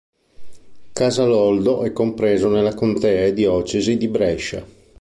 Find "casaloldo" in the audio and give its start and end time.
0.93-1.83